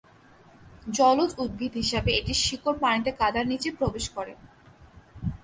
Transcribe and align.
জলজ 0.97 1.31
উদ্ভিদ 1.37 1.73
হিসেবে 1.81 2.09
এটির 2.13 2.39
শিকড় 2.45 2.77
পানিতে 2.79 3.11
কাদার 3.19 3.45
নিচে 3.47 3.69
প্রবেশ 3.79 4.05
করে। 4.15 4.33